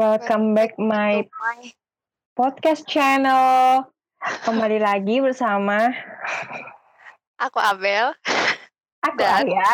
Welcome 0.00 0.56
back 0.56 0.80
my 0.80 1.28
podcast 2.32 2.88
channel. 2.88 3.84
Kembali 4.48 4.80
lagi 4.80 5.20
bersama 5.20 5.92
Aku 7.36 7.60
Abel. 7.60 8.16
aku 9.04 9.20
Dan- 9.20 9.44
Alia. 9.44 9.70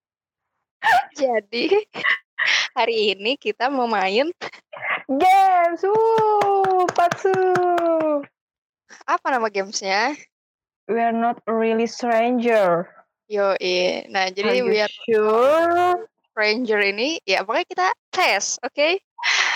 Jadi 1.20 1.84
hari 2.72 3.12
ini 3.12 3.36
kita 3.36 3.68
mau 3.68 3.84
main 3.84 4.32
Games, 5.04 5.84
wuh, 5.84 6.88
patsu. 6.96 7.36
apa 9.04 9.26
nama 9.28 9.52
gamesnya? 9.52 10.16
We 10.88 10.96
are 10.96 11.12
not 11.12 11.44
really 11.44 11.84
stranger. 11.84 12.88
Yo, 13.28 13.52
Nah, 14.08 14.26
Are 14.26 14.32
jadi 14.32 14.64
you 14.64 14.64
we 14.64 14.80
are 14.80 14.88
sure? 15.04 16.08
Ranger 16.40 16.80
ini 16.80 17.20
ya 17.28 17.44
pokoknya 17.44 17.68
kita 17.68 17.88
tes, 18.08 18.56
oke? 18.64 18.88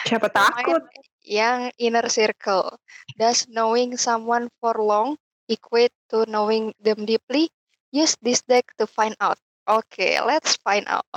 Siapa 0.04 0.28
Main 0.28 0.36
takut? 0.36 0.82
Yang 1.24 1.72
inner 1.80 2.04
circle. 2.12 2.76
Does 3.16 3.48
knowing 3.48 3.96
someone 3.96 4.52
for 4.60 4.76
long 4.76 5.16
equate 5.48 5.96
to 6.12 6.28
knowing 6.28 6.76
them 6.76 7.08
deeply? 7.08 7.48
Use 7.88 8.12
this 8.20 8.44
deck 8.44 8.68
to 8.76 8.84
find 8.84 9.16
out. 9.24 9.40
Oke, 9.64 10.20
let's 10.28 10.60
find 10.60 10.84
out. 10.84 11.08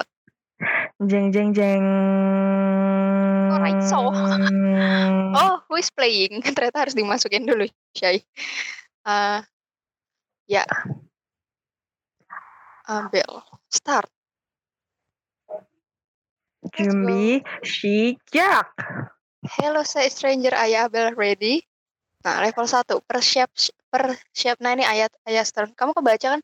Jeng 1.04 1.36
jeng 1.36 1.52
jeng. 1.52 1.84
Alright, 3.52 3.84
so. 3.84 4.08
Oh, 5.38 5.62
who 5.68 5.76
is 5.76 5.92
playing? 5.92 6.40
Ternyata 6.56 6.88
harus 6.88 6.96
dimasukin 6.96 7.44
dulu, 7.44 7.68
Syai. 7.92 8.24
Uh, 9.04 9.44
ya. 10.48 10.64
Ambil. 12.88 13.44
Start. 13.68 14.08
Jumbi, 16.74 17.40
Shijak. 17.64 18.68
Hello, 19.48 19.86
saya 19.88 20.12
stranger 20.12 20.52
Ayah 20.52 20.92
Abel 20.92 21.16
ready. 21.16 21.64
Nah, 22.26 22.44
level 22.44 22.68
1. 22.68 23.00
Persiap 23.08 23.48
persiap 23.88 24.58
nah 24.60 24.76
ini 24.76 24.84
ayat 24.84 25.14
ayat 25.24 25.48
turn. 25.54 25.72
Kamu 25.72 25.96
kebaca 25.96 26.36
kan? 26.36 26.42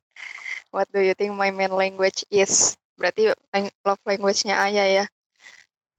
What 0.72 0.88
do 0.94 1.04
you 1.04 1.12
think 1.18 1.36
my 1.36 1.52
main 1.52 1.74
language 1.74 2.24
is? 2.32 2.80
Berarti 2.96 3.34
love 3.84 4.02
language-nya 4.08 4.64
Ayah 4.64 4.88
ya. 5.04 5.06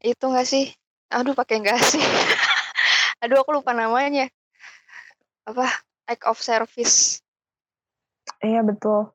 Itu 0.01 0.33
enggak 0.33 0.49
sih? 0.49 0.73
Aduh, 1.13 1.37
pakai 1.37 1.61
enggak 1.61 1.83
sih? 1.83 2.01
Aduh, 3.23 3.45
aku 3.45 3.61
lupa 3.61 3.77
namanya. 3.77 4.31
Apa? 5.45 5.69
Act 6.09 6.25
of 6.25 6.41
service. 6.41 7.21
Iya 8.41 8.65
betul. 8.65 9.13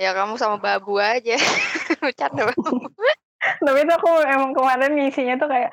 Ya 0.00 0.16
kamu 0.16 0.40
sama 0.40 0.56
babu 0.56 0.96
aja. 0.96 1.36
Bercanda 2.02 2.48
babu. 2.50 2.88
Tapi 3.60 3.78
itu 3.84 3.92
aku 3.92 4.10
emang 4.24 4.50
kemarin 4.56 4.96
ngisinya 4.96 5.36
tuh 5.36 5.48
kayak 5.52 5.70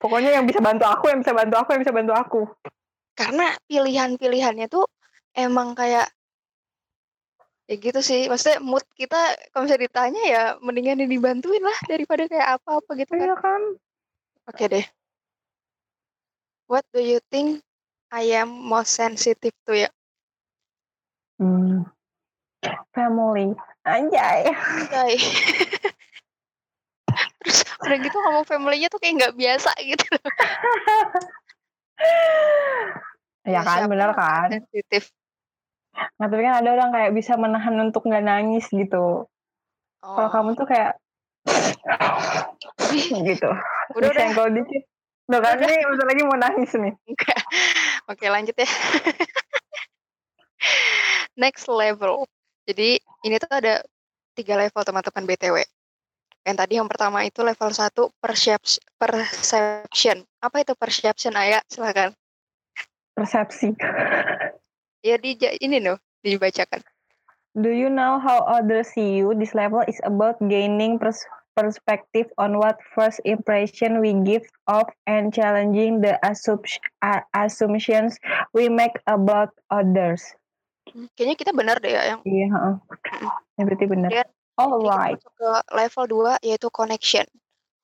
pokoknya 0.00 0.40
yang 0.40 0.48
bisa 0.48 0.64
bantu 0.64 0.88
aku, 0.88 1.12
yang 1.12 1.20
bisa 1.20 1.36
bantu 1.36 1.54
aku, 1.60 1.68
yang 1.76 1.82
bisa 1.84 1.94
bantu 1.94 2.12
aku. 2.16 2.40
Karena 3.12 3.52
pilihan-pilihannya 3.68 4.66
tuh 4.72 4.88
emang 5.36 5.76
kayak 5.76 6.08
ya 7.68 7.74
gitu 7.76 8.00
sih. 8.00 8.32
Maksudnya 8.32 8.64
mood 8.64 8.86
kita 8.96 9.36
kalau 9.52 9.68
bisa 9.68 9.76
ditanya 9.76 10.22
ya 10.24 10.42
mendingan 10.64 11.04
dibantuin 11.04 11.60
lah 11.60 11.78
daripada 11.84 12.24
kayak 12.24 12.58
apa-apa 12.58 12.90
gitu 12.96 13.12
kan. 13.12 13.28
Iya 13.28 13.36
kan? 13.36 13.62
Oke 14.48 14.64
deh. 14.72 14.86
What 16.68 16.88
do 16.92 17.00
you 17.04 17.20
think 17.28 17.60
I 18.08 18.40
am 18.40 18.48
most 18.48 18.96
sensitive 18.96 19.56
to 19.68 19.76
ya? 19.76 19.90
Hmm. 21.36 21.84
Family. 22.96 23.52
Anjay. 23.84 24.48
Guy. 24.88 25.12
Terus 27.50 27.64
udah 27.80 27.98
gitu 27.98 28.16
ngomong 28.18 28.44
family-nya 28.44 28.88
tuh 28.88 29.00
kayak 29.00 29.14
nggak 29.18 29.34
biasa 29.34 29.70
gitu. 29.80 30.04
ya 33.48 33.60
kan, 33.64 33.80
siapa 33.80 33.88
bener 33.88 34.10
kan? 34.12 34.48
Sensitif. 34.52 35.08
Nah, 36.20 36.26
tapi 36.28 36.42
kan 36.44 36.54
ada 36.62 36.68
orang 36.70 36.90
kayak 36.94 37.10
bisa 37.10 37.34
menahan 37.34 37.74
untuk 37.80 38.06
nggak 38.06 38.22
nangis 38.22 38.68
gitu. 38.68 39.26
Kalau 39.98 40.28
Oh. 40.28 40.30
kamu 40.30 40.54
tuh 40.54 40.66
kayak 40.68 40.94
gitu. 43.28 43.50
Udah, 43.96 44.08
udah. 44.08 44.12
Disenggol 44.14 44.48
dikit. 44.54 44.82
Udah 45.28 45.40
kan 45.42 45.58
Udah. 45.58 45.66
ini 45.66 45.84
bentar 45.84 46.06
lagi 46.06 46.22
mau 46.22 46.38
nangis 46.38 46.70
nih. 46.72 46.94
Enggak. 47.04 47.40
Oke, 48.06 48.24
lanjut 48.30 48.54
ya. 48.54 48.68
Next 51.34 51.66
level. 51.66 52.24
Jadi 52.64 52.96
ini 53.24 53.36
tuh 53.36 53.50
ada 53.50 53.82
tiga 54.32 54.54
level 54.54 54.82
teman-teman 54.82 55.24
BTW. 55.26 55.56
Yang 56.46 56.56
tadi 56.64 56.72
yang 56.78 56.88
pertama 56.88 57.24
itu 57.26 57.40
level 57.42 57.70
1 57.70 58.10
perception. 58.20 60.16
Apa 60.38 60.56
itu 60.62 60.72
perception, 60.78 61.34
Ayah? 61.34 61.62
Silakan. 61.66 62.14
Persepsi. 63.14 63.74
Ya 64.98 65.14
di 65.14 65.38
ini 65.62 65.78
loh, 65.78 65.94
dibacakan. 66.26 66.82
Do 67.54 67.70
you 67.70 67.86
know 67.86 68.18
how 68.18 68.42
others 68.50 68.90
see 68.98 69.22
you? 69.22 69.30
This 69.30 69.54
level 69.54 69.86
is 69.86 70.02
about 70.02 70.42
gaining 70.42 70.98
pers- 70.98 71.22
perspective 71.58 72.30
on 72.38 72.54
what 72.58 72.78
first 72.94 73.18
impression 73.26 73.98
we 73.98 74.14
give 74.26 74.46
off 74.70 74.86
and 75.10 75.34
challenging 75.34 75.98
the 75.98 76.14
assumptions 77.34 78.18
we 78.54 78.70
make 78.70 78.94
about 79.10 79.50
others. 79.74 80.22
Hmm, 80.94 81.10
Kayaknya 81.18 81.36
kita 81.36 81.52
benar 81.54 81.76
deh 81.82 81.90
ya 81.90 82.02
yang 82.14 82.20
Iya, 82.22 82.46
heeh. 82.46 82.74
Ya, 83.58 83.62
berarti 83.66 83.86
benar. 83.90 84.08
Kita 84.14 84.24
Alright. 84.58 85.22
masuk 85.22 85.34
ke 85.38 85.52
level 85.70 86.04
2 86.42 86.42
yaitu 86.42 86.68
connection. 86.74 87.26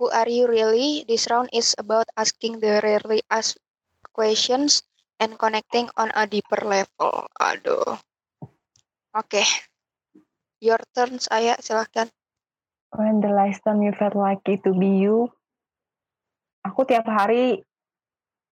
Who 0.02 0.10
are 0.10 0.26
you 0.26 0.50
really? 0.50 1.06
This 1.06 1.30
round 1.30 1.46
is 1.54 1.70
about 1.78 2.10
asking 2.18 2.58
the 2.58 2.82
rarely 2.82 3.22
asked 3.30 3.62
questions 4.10 4.82
and 5.22 5.38
connecting 5.38 5.86
on 5.94 6.10
a 6.18 6.26
deeper 6.26 6.58
level. 6.66 7.30
Aduh. 7.38 8.02
Oke. 9.14 9.46
Your 10.58 10.82
turn 10.98 11.22
saya 11.22 11.54
silahkan. 11.62 12.10
When 12.90 13.22
the 13.22 13.30
last 13.30 13.62
time 13.62 13.78
you 13.86 13.94
felt 13.94 14.18
lucky 14.18 14.58
to 14.66 14.74
be 14.74 14.98
you? 14.98 15.30
Aku 16.66 16.82
tiap 16.82 17.06
hari 17.06 17.62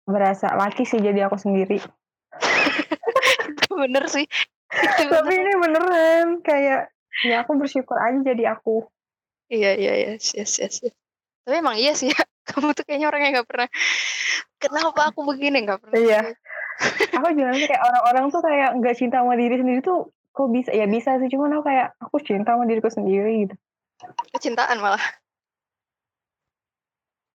berasa 0.05 0.53
laki 0.61 0.85
sih 0.85 1.01
jadi 1.01 1.25
aku 1.25 1.41
sendiri. 1.41 1.81
bener 3.81 4.05
sih. 4.13 4.29
Tapi 5.09 5.33
ini 5.33 5.53
beneran 5.57 6.45
kayak 6.45 6.93
ya 7.23 7.43
aku 7.43 7.59
bersyukur 7.59 7.97
aja 7.97 8.19
jadi 8.23 8.55
aku. 8.55 8.87
Iya 9.51 9.75
iya 9.75 9.93
yes 10.15 10.33
yes 10.33 10.59
yes. 10.59 10.75
yes. 10.83 10.95
Tapi 11.43 11.59
emang 11.59 11.77
iya 11.77 11.93
sih 11.93 12.11
ya. 12.11 12.21
Kamu 12.51 12.75
tuh 12.75 12.83
kayaknya 12.83 13.11
orang 13.11 13.23
yang 13.27 13.33
nggak 13.41 13.49
pernah. 13.51 13.69
Kenapa 14.63 15.11
aku 15.11 15.27
begini 15.27 15.67
nggak 15.67 15.81
pernah. 15.83 15.97
Iya. 15.97 16.21
aku 17.13 17.29
juga 17.37 17.53
kayak 17.53 17.83
orang-orang 17.85 18.25
tuh 18.33 18.41
kayak 18.41 18.69
nggak 18.81 18.97
cinta 18.97 19.21
sama 19.21 19.37
diri 19.37 19.61
sendiri 19.61 19.85
tuh 19.85 20.09
kok 20.33 20.49
bisa 20.49 20.73
ya 20.73 20.89
bisa 20.89 21.21
sih 21.21 21.29
cuman 21.29 21.59
aku 21.59 21.69
kayak 21.69 21.93
aku 22.01 22.17
cinta 22.25 22.57
sama 22.57 22.65
diriku 22.65 22.89
sendiri 22.89 23.45
gitu 23.45 23.55
Kecintaan 24.33 24.81
malah. 24.81 25.03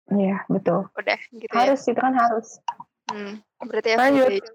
iya 0.09 0.41
betul 0.49 0.89
Udah 0.97 1.19
gitu 1.29 1.45
ya. 1.45 1.61
harus 1.61 1.81
itu 1.85 1.99
kan 1.99 2.13
harus 2.17 2.57
Hmm, 3.05 3.37
berarti 3.61 3.93
Lanjut. 4.01 4.33
everyday. 4.33 4.49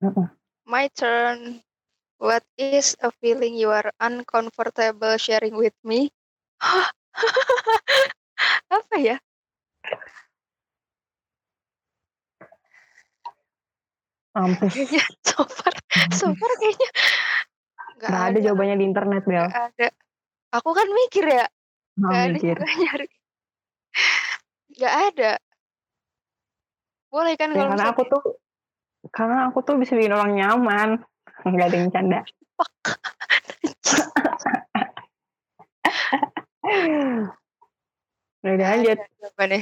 Mm-mm. 0.00 0.26
My 0.64 0.88
turn. 0.88 1.60
What 2.20 2.44
is 2.60 3.00
a 3.00 3.08
feeling 3.24 3.56
you 3.56 3.72
are 3.72 3.88
uncomfortable 3.96 5.16
sharing 5.16 5.56
with 5.56 5.72
me? 5.80 6.12
Apa 8.76 8.96
ya? 9.00 9.16
mampus 14.30 14.70
Kayaknya 14.78 15.02
so 15.26 15.42
far, 15.42 15.74
so 16.14 16.30
far 16.38 16.52
kayaknya 16.62 16.90
nggak 17.98 18.10
nggak 18.14 18.26
ada 18.30 18.38
jawabannya 18.38 18.76
di 18.78 18.86
internet 18.86 19.22
Bel 19.26 19.50
nggak 19.50 19.66
ada. 19.74 19.88
Aku 20.54 20.70
kan 20.70 20.86
mikir 20.86 21.26
ya, 21.26 21.50
nggak 21.98 22.14
ada 22.14 22.34
mikir 22.38 22.54
juga 22.54 22.72
nyari. 22.78 23.06
Nggak 24.70 24.94
ada. 25.10 25.32
Boleh 27.10 27.34
kan 27.34 27.50
ya, 27.50 27.58
kalau 27.58 27.66
karena 27.66 27.74
misalnya 27.74 27.94
aku 27.98 28.04
tuh 28.06 28.22
karena 29.10 29.36
aku 29.50 29.58
tuh 29.66 29.74
bisa 29.82 29.98
bikin 29.98 30.14
orang 30.14 30.38
nyaman 30.38 31.02
nggak 31.44 31.66
ada 31.72 31.76
yang 31.76 31.90
canda 31.92 32.20
udah 38.40 38.56
nggak 38.56 38.70
lanjut. 38.72 38.98
Ada 38.98 39.06
jawabannya. 39.20 39.60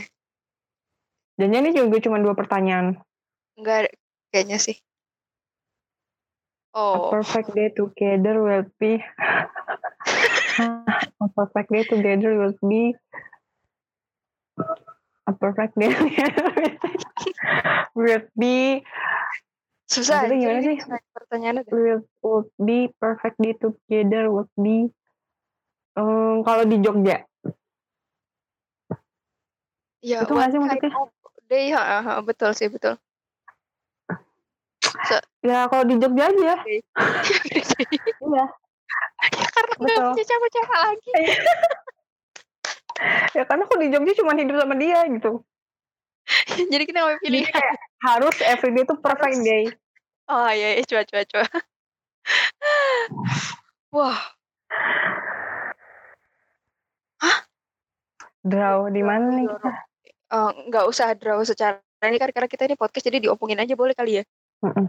dan 1.39 1.51
ini 1.55 1.71
juga 1.71 1.97
cuma 2.03 2.19
dua 2.19 2.35
pertanyaan. 2.35 2.99
Nggak 3.59 3.77
ada 3.87 3.91
kayaknya 4.35 4.59
sih. 4.59 4.77
A 6.75 6.79
Oh, 6.79 7.11
perfect 7.11 7.55
day 7.59 7.73
together 7.75 8.39
will 8.45 8.67
be. 8.79 9.03
A 11.19 11.27
perfect 11.35 11.71
day 11.75 11.83
together 11.87 12.39
will 12.39 12.55
be. 12.63 12.95
A 15.27 15.33
perfect 15.35 15.75
day 15.79 15.91
together 15.99 16.55
will 17.95 18.27
be 18.39 18.83
susah. 19.89 20.29
Maksudnya 20.29 20.49
anjir 20.53 20.73
gimana 20.77 21.01
sih? 21.01 21.11
Pertanyaannya 21.17 21.63
will 21.73 22.01
would 22.23 22.49
be 22.61 22.93
perfect 23.01 23.37
day 23.41 23.57
together 23.57 24.29
would 24.29 24.53
be 24.55 24.93
Em, 25.99 26.47
kalau 26.47 26.63
di 26.63 26.79
Jogja 26.79 27.27
Ya, 29.99 30.23
Itu 30.23 30.31
nggak 30.31 30.55
sih 30.55 30.59
maksudnya? 30.63 30.95
day? 31.51 31.75
Ha, 31.75 31.99
ha, 32.07 32.23
betul 32.23 32.55
sih, 32.55 32.71
betul. 32.71 32.95
Se 35.11 35.19
Ya 35.43 35.67
kalau 35.67 35.83
di 35.91 35.99
Jogja 35.99 36.31
aja. 36.31 36.55
Iya. 38.29 38.45
Ya 39.35 39.47
karena 39.51 39.73
nggak 39.75 39.91
Betul. 39.91 40.11
punya 40.15 40.25
siapa-siapa 40.25 40.77
lagi. 40.87 41.13
ya 43.37 43.43
karena 43.43 43.63
aku 43.67 43.75
di 43.83 43.87
Jogja 43.91 44.13
cuma 44.23 44.39
hidup 44.39 44.57
sama 44.63 44.75
dia 44.79 45.03
gitu. 45.11 45.43
Jadi 46.73 46.85
kita 46.85 46.99
nggak 47.01 47.17
Jadi 47.19 47.25
pilih. 47.25 47.43
kayak 47.49 47.77
harus 48.05 48.37
everyday 48.45 48.85
tuh 48.85 48.99
perfect 49.01 49.35
Harus. 49.35 49.47
day. 49.47 49.65
Oh 50.29 50.51
iya, 50.53 50.77
iya, 50.77 50.85
coba 50.85 51.03
coba 51.09 51.23
coba. 51.25 51.47
Wah, 53.97 54.21
Draw 58.39 58.89
di 58.89 59.03
mana 59.03 59.27
nih 59.35 59.45
kita? 59.45 59.71
Eh, 60.29 60.51
nggak 60.69 60.85
usah 60.89 61.13
draw 61.17 61.41
secara 61.43 61.81
ini 62.05 62.17
kan 62.17 62.31
karena 62.31 62.49
kita 62.49 62.65
ini 62.65 62.77
podcast 62.79 63.05
jadi 63.05 63.19
diomongin 63.21 63.59
aja 63.59 63.75
boleh 63.75 63.93
kali 63.93 64.21
ya. 64.21 64.25
Mm-mm. 64.63 64.87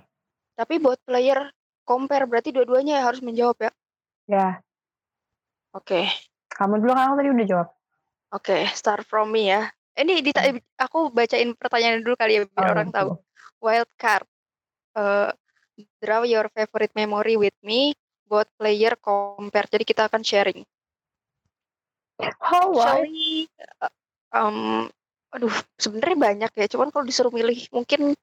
Tapi 0.55 0.75
buat 0.77 0.99
player 1.03 1.49
compare 1.83 2.27
berarti 2.27 2.51
dua-duanya 2.51 3.03
harus 3.03 3.19
menjawab 3.19 3.57
ya. 3.59 3.71
Ya, 4.29 4.47
Oke, 5.73 6.05
kamu 6.53 6.81
dulu 6.81 6.93
kan 6.93 7.09
aku 7.09 7.15
tadi 7.17 7.29
udah 7.33 7.47
jawab. 7.49 7.67
oke, 8.29 8.57
start 8.73 9.01
from 9.05 9.33
me 9.33 9.49
ya. 9.49 9.69
Ini 9.99 10.23
dita- 10.23 10.47
aku 10.79 11.11
bacain 11.11 11.51
pertanyaan 11.59 11.99
dulu 11.99 12.15
kali 12.15 12.39
ya 12.39 12.41
biar 12.47 12.67
Oh, 12.71 12.73
orang 12.73 12.89
tahu. 12.95 13.09
Wild 13.59 13.91
card. 13.99 14.23
Eh, 14.95 15.29
draw 15.99 16.23
your 16.23 16.47
favorite 16.55 16.95
memory 16.95 17.35
with 17.35 17.55
me. 17.59 17.91
Buat 18.23 18.47
player 18.55 18.95
compare. 18.95 19.67
Jadi 19.67 19.83
kita 19.83 20.07
akan 20.07 20.23
sharing. 20.23 20.63
Oh? 22.19 22.75
Actually, 22.79 23.47
eh, 23.59 23.91
um, 24.35 24.87
aduh, 25.35 25.51
sebenarnya 25.75 26.17
banyak 26.17 26.51
ya. 26.55 26.65
Cuman 26.71 26.95
kalau 26.95 27.03
disuruh 27.03 27.31
milih 27.35 27.67
mungkin 27.75 28.15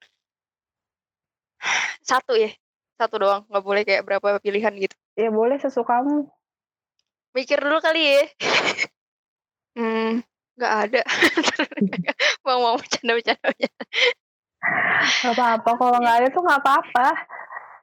satu 2.00 2.36
ya, 2.36 2.52
satu 2.96 3.20
doang. 3.20 3.42
Nggak 3.52 3.64
boleh 3.64 3.82
kayak 3.84 4.02
berapa 4.04 4.40
pilihan 4.40 4.72
gitu. 4.80 4.96
Ya 5.16 5.28
boleh 5.28 5.60
sesukamu. 5.60 6.28
Mikir 7.36 7.60
dulu 7.60 7.84
kali 7.84 8.00
ya. 8.00 8.22
hmm, 9.76 10.24
nggak 10.56 10.74
ada. 10.88 11.02
mau 12.44 12.58
mau 12.64 12.76
bercanda 12.80 13.12
bercanda. 13.14 13.44
bercanda. 13.44 13.84
Gak 15.22 15.32
apa-apa. 15.36 15.70
Kalau 15.78 15.98
nggak 16.00 16.16
ada 16.24 16.28
tuh 16.32 16.42
nggak 16.42 16.60
apa-apa. 16.64 17.08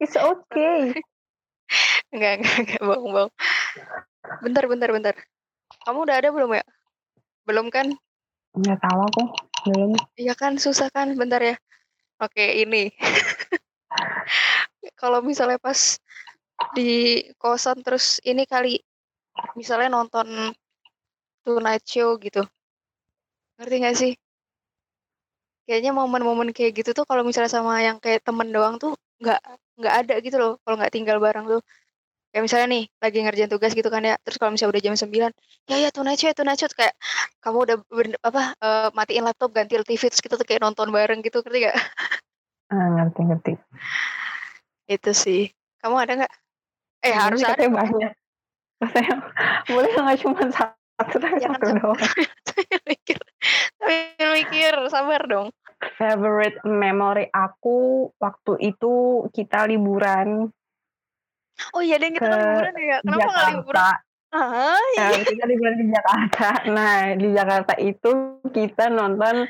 It's 0.01 0.17
okay. 0.17 0.97
Enggak, 2.13 2.41
enggak, 2.41 2.57
enggak, 2.59 2.81
bohong, 2.83 3.11
bohong. 3.13 3.33
Bentar, 4.43 4.63
bentar, 4.67 4.89
bentar. 4.91 5.15
Kamu 5.87 6.05
udah 6.05 6.15
ada 6.19 6.29
belum 6.29 6.59
ya? 6.59 6.65
Belum 7.47 7.67
kan? 7.71 7.87
Nggak 8.53 8.79
tahu 8.83 8.99
aku. 9.09 9.23
Belum. 9.69 9.91
Iya 10.19 10.33
kan, 10.35 10.59
susah 10.59 10.91
kan? 10.91 11.15
Bentar 11.15 11.41
ya. 11.41 11.55
Oke, 12.21 12.61
ini. 12.61 12.91
Kalau 15.01 15.23
misalnya 15.23 15.57
pas 15.57 15.97
di 16.77 17.23
kosan 17.41 17.81
terus 17.81 18.21
ini 18.23 18.45
kali, 18.45 18.77
misalnya 19.57 19.91
nonton 19.91 20.53
Tonight 21.43 21.83
Show 21.83 22.15
gitu. 22.21 22.45
Ngerti 23.63 23.79
gak 23.79 23.95
sih? 23.95 24.11
Kayaknya 25.63 25.95
momen-momen 25.95 26.51
kayak 26.51 26.83
gitu 26.83 26.91
tuh 26.91 27.07
kalau 27.07 27.23
misalnya 27.23 27.47
sama 27.47 27.79
yang 27.79 27.95
kayak 28.03 28.19
temen 28.27 28.51
doang 28.51 28.75
tuh 28.75 28.99
nggak 29.23 29.39
nggak 29.79 29.95
ada 30.03 30.13
gitu 30.19 30.35
loh 30.35 30.59
kalau 30.67 30.75
nggak 30.75 30.91
tinggal 30.91 31.23
bareng 31.23 31.47
tuh. 31.47 31.63
Kayak 32.35 32.43
misalnya 32.43 32.67
nih 32.75 32.83
lagi 32.99 33.17
ngerjain 33.23 33.47
tugas 33.47 33.71
gitu 33.71 33.87
kan 33.87 34.03
ya, 34.03 34.19
terus 34.19 34.35
kalau 34.35 34.51
misalnya 34.51 34.75
udah 34.75 34.83
jam 34.83 34.95
9, 34.99 35.31
ya 35.71 35.77
ya 35.79 35.89
Show, 35.95 36.27
ya, 36.27 36.35
Tonight 36.35 36.59
Show 36.59 36.67
kayak 36.75 36.91
kamu 37.39 37.57
udah 37.63 37.77
ber- 37.87 38.19
apa 38.19 38.41
eh, 38.59 38.89
matiin 38.91 39.23
laptop, 39.23 39.55
ganti 39.55 39.79
TV 39.79 40.01
terus 40.11 40.19
kita 40.19 40.35
tuh 40.35 40.43
kayak 40.43 40.59
nonton 40.67 40.91
bareng 40.91 41.23
gitu, 41.23 41.39
ngerti 41.39 41.71
gak? 41.71 41.77
Ah, 42.67 42.87
ngerti 42.99 43.19
ngerti. 43.23 43.53
Itu 44.91 45.15
sih. 45.15 45.47
Kamu 45.79 45.95
ada 45.95 46.25
nggak? 46.25 46.33
Eh 47.07 47.15
harus 47.15 47.39
Ini 47.39 47.47
ada. 47.53 47.63
banyak. 47.71 48.11
Maksudnya 48.83 49.15
boleh 49.71 49.91
nggak 49.95 50.17
cuma 50.19 50.41
satu 50.51 51.15
tapi 51.21 51.37
satu 51.39 51.69
doang. 51.79 51.99
Sambil 52.49 52.81
mikir, 52.89 53.17
sambil 53.83 54.29
mikir, 54.39 54.73
sabar 54.87 55.21
dong. 55.27 55.47
Favorite 55.99 56.63
memory 56.63 57.27
aku 57.35 58.07
waktu 58.15 58.71
itu 58.71 59.27
kita 59.35 59.67
liburan 59.67 60.47
Oh 61.73 61.81
iya, 61.85 62.01
dan 62.01 62.17
kita 62.17 62.25
Ke 62.25 62.33
kan 62.33 62.41
liburan 62.41 62.73
ya. 62.81 62.97
Kenapa 63.05 63.29
nggak 63.29 63.51
liburan? 63.53 63.95
Ah, 64.33 64.81
iya. 64.97 65.05
Nah, 65.13 65.21
kita 65.21 65.45
liburan 65.45 65.75
di 65.77 65.85
Jakarta. 65.93 66.47
Nah, 66.73 66.97
di 67.13 67.27
Jakarta 67.29 67.73
itu 67.77 68.11
kita 68.49 68.89
nonton 68.89 69.45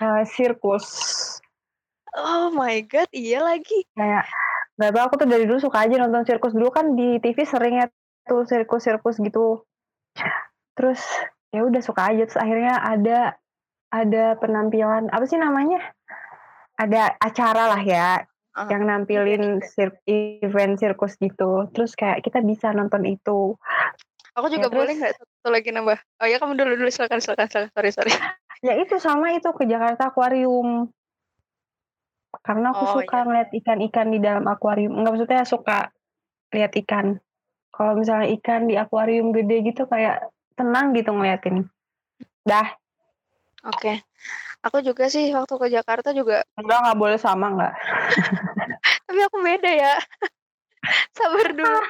eh, 0.00 0.22
sirkus. 0.24 0.86
Oh 2.14 2.48
my 2.54 2.80
god, 2.88 3.10
iya 3.12 3.44
lagi. 3.44 3.84
Kayak 3.92 4.24
nggak 4.74 4.90
tahu 4.90 5.04
aku 5.06 5.14
tuh 5.22 5.28
dari 5.28 5.44
dulu 5.46 5.60
suka 5.60 5.86
aja 5.86 5.94
nonton 6.00 6.26
sirkus 6.26 6.56
dulu 6.56 6.72
kan 6.72 6.98
di 6.98 7.20
TV 7.22 7.46
sering 7.46 7.78
ya 7.78 7.86
tuh 8.24 8.48
sirkus-sirkus 8.48 9.20
gitu. 9.20 9.62
Terus 10.74 11.04
ya 11.52 11.62
udah 11.62 11.82
suka 11.84 12.10
aja 12.10 12.26
terus 12.26 12.40
akhirnya 12.40 12.80
ada 12.80 13.38
ada 13.94 14.34
penampilan 14.42 15.06
apa 15.14 15.22
sih 15.30 15.38
namanya? 15.38 15.78
Ada 16.74 17.14
acara 17.22 17.70
lah 17.70 17.82
ya 17.86 18.26
Ah, 18.54 18.70
yang 18.70 18.86
nampilin 18.86 19.58
sir- 19.66 19.98
event 20.06 20.78
sirkus 20.78 21.18
gitu. 21.18 21.66
Terus 21.74 21.98
kayak 21.98 22.22
kita 22.22 22.38
bisa 22.38 22.70
nonton 22.70 23.02
itu. 23.02 23.58
Aku 24.34 24.46
juga 24.46 24.70
Ya, 24.70 24.74
boleh 24.74 24.94
nggak 24.94 25.14
satu 25.14 25.50
lagi 25.50 25.74
nambah? 25.74 25.98
Oh 26.22 26.26
ya 26.26 26.38
kamu 26.38 26.54
dulu 26.54 26.78
dulu 26.78 26.90
silakan 26.90 27.18
silakan 27.18 27.50
silakan. 27.50 27.70
Sorry 27.74 27.90
sorry. 27.90 28.12
Ya 28.62 28.78
itu 28.78 28.98
sama 29.02 29.34
itu 29.34 29.50
ke 29.50 29.66
Jakarta 29.66 30.10
Aquarium. 30.14 30.86
Karena 32.46 32.70
aku 32.74 32.84
Oh, 32.86 32.92
suka 33.02 33.22
iya. 33.22 33.26
ngeliat 33.26 33.50
ikan-ikan 33.54 34.06
di 34.10 34.18
dalam 34.22 34.46
akuarium. 34.46 34.94
Enggak 34.94 35.18
maksudnya 35.18 35.42
suka 35.46 35.78
lihat 36.54 36.72
ikan. 36.86 37.18
Kalau 37.74 37.98
misalnya 37.98 38.30
ikan 38.38 38.70
di 38.70 38.78
akuarium 38.78 39.34
gede 39.34 39.66
gitu 39.66 39.90
kayak 39.90 40.30
tenang 40.54 40.94
gitu 40.94 41.10
ngeliatin. 41.10 41.66
Dah, 42.46 42.70
Oke. 43.64 44.04
Aku 44.64 44.80
juga 44.80 45.12
sih 45.12 45.28
waktu 45.36 45.54
ke 45.60 45.66
Jakarta 45.68 46.16
juga, 46.16 46.40
enggak 46.56 46.78
nggak 46.88 46.98
boleh 47.00 47.18
sama 47.20 47.52
enggak. 47.52 47.74
tapi 49.08 49.20
aku 49.20 49.36
beda 49.44 49.70
ya. 49.70 49.94
Sabar 51.16 51.52
dulu. 51.52 51.80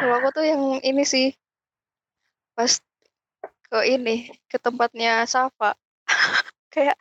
Kalau 0.00 0.14
aku 0.20 0.28
tuh 0.32 0.44
yang 0.44 0.62
ini 0.80 1.04
sih 1.04 1.32
pas 2.56 2.80
ke 3.68 3.78
ini 3.90 4.30
ke 4.46 4.56
tempatnya 4.62 5.26
Safa 5.26 5.74
kayak 6.74 6.94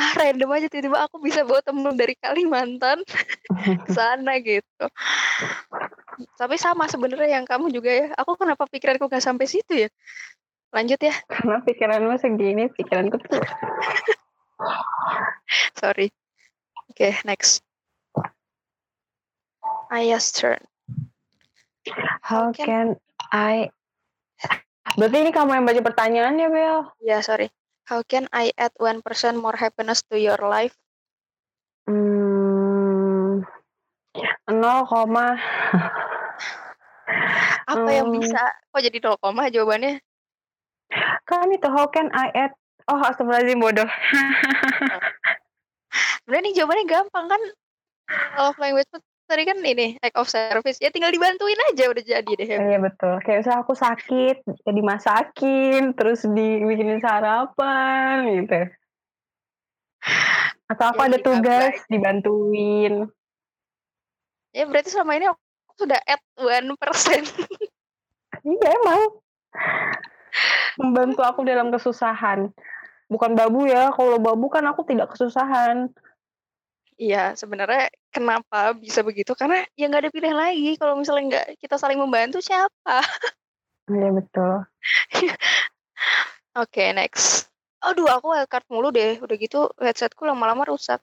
ah, 0.00 0.12
random 0.16 0.50
aja 0.56 0.66
tiba-tiba 0.66 0.98
aku 1.04 1.20
bisa 1.20 1.44
bawa 1.44 1.60
temen 1.60 1.94
dari 1.94 2.14
Kalimantan 2.18 3.02
ke 3.86 3.90
sana 3.92 4.38
gitu. 4.42 4.86
Tapi 6.38 6.54
sama 6.58 6.86
sebenarnya 6.90 7.38
yang 7.38 7.46
kamu 7.46 7.70
juga 7.70 7.90
ya. 7.90 8.06
Aku 8.18 8.38
kenapa 8.38 8.66
pikiranku 8.70 9.06
gak 9.10 9.22
sampai 9.22 9.46
situ 9.46 9.86
ya? 9.86 9.90
Lanjut 10.74 10.98
ya. 10.98 11.14
Karena 11.30 11.62
pikiranmu 11.62 12.18
segini, 12.18 12.66
pikiranku 12.66 13.14
tuh. 13.22 13.30
Sorry. 15.80 16.10
Oke, 16.90 17.14
next. 17.22 17.62
Aya's 19.94 20.34
turn. 20.34 20.58
How 22.26 22.50
How 22.50 22.50
can- 22.50 22.66
can 22.66 22.86
I... 23.30 23.70
Berarti 24.94 25.26
ini 25.26 25.30
kamu 25.30 25.50
yang 25.54 25.66
baca 25.66 25.82
pertanyaannya, 25.82 26.46
Bel? 26.50 26.78
Ya, 27.02 27.18
sorry. 27.22 27.50
How 27.86 28.02
can 28.06 28.30
I 28.30 28.54
add 28.54 28.70
one 28.78 29.02
percent 29.02 29.38
more 29.38 29.58
happiness 29.58 30.02
to 30.10 30.16
your 30.16 30.38
life? 30.38 30.74
Hmm, 31.84 33.42
0, 34.48 34.54
Apa 37.68 37.90
yang 37.90 38.08
Hmm. 38.08 38.16
bisa? 38.22 38.40
Kok 38.70 38.82
jadi 38.86 38.98
0, 39.02 39.18
koma 39.20 39.50
jawabannya? 39.50 39.98
Kan 41.24 41.48
itu 41.48 41.66
how 41.66 41.86
can 41.86 42.08
I 42.10 42.28
add 42.30 42.52
oh 42.86 43.00
astagfirullahaladzim 43.00 43.58
bodoh 43.58 43.88
Sebenarnya 46.24 46.42
nih 46.42 46.54
jawabannya 46.56 46.86
gampang 46.86 47.26
kan? 47.28 47.42
Love 48.34 48.58
language 48.58 48.88
tadi 49.24 49.42
kan 49.42 49.56
ini 49.60 49.94
act 50.00 50.16
of 50.16 50.26
service. 50.26 50.76
Ya 50.78 50.88
tinggal 50.88 51.08
dibantuin 51.08 51.56
aja 51.70 51.84
udah 51.86 52.02
jadi 52.02 52.32
deh. 52.34 52.46
iya 52.48 52.78
betul 52.78 53.20
kayak 53.20 53.40
misalnya 53.40 53.60
aku 53.60 53.74
sakit 53.74 54.36
ya 54.42 54.72
dimasakin 54.72 55.92
terus 55.92 56.24
dibikinin 56.24 56.98
sarapan 56.98 58.16
gitu 58.40 58.60
atau 60.66 60.84
aku 60.86 61.00
Ya, 61.02 61.06
ada 61.06 61.18
tugas 61.18 61.72
aja. 61.74 61.86
dibantuin 61.86 62.94
Ya 64.50 64.64
berarti 64.64 64.88
selama 64.88 65.12
ini 65.14 65.26
aku 65.26 65.40
sudah 65.76 66.00
add 66.00 66.22
one 66.36 66.72
persen. 66.76 67.22
iya 68.42 68.68
emang 68.72 69.02
membantu 70.80 71.22
aku 71.22 71.46
dalam 71.46 71.70
kesusahan 71.70 72.50
bukan 73.08 73.36
babu 73.36 73.68
ya 73.68 73.92
kalau 73.94 74.18
babu 74.18 74.50
kan 74.50 74.64
aku 74.66 74.82
tidak 74.86 75.12
kesusahan 75.12 75.92
Iya, 76.94 77.34
sebenarnya 77.34 77.90
kenapa 78.14 78.70
bisa 78.78 79.02
begitu? 79.02 79.34
Karena 79.34 79.66
ya 79.74 79.90
nggak 79.90 80.06
ada 80.06 80.14
pilihan 80.14 80.38
lagi. 80.38 80.78
Kalau 80.78 80.94
misalnya 80.94 81.24
nggak 81.26 81.46
kita 81.58 81.74
saling 81.74 81.98
membantu 81.98 82.38
siapa? 82.38 83.02
iya 83.90 84.08
betul 84.14 84.62
Oke, 86.62 86.94
next. 86.94 87.50
Aduh, 87.82 88.06
aku 88.06 88.30
wildcard 88.30 88.62
mulu 88.70 88.94
deh. 88.94 89.18
Udah 89.18 89.34
gitu 89.34 89.74
headsetku 89.82 90.22
lama-lama 90.22 90.62
rusak. 90.70 91.02